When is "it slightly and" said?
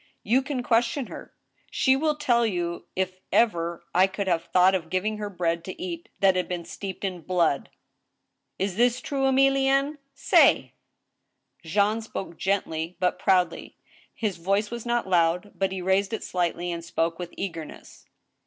16.13-16.83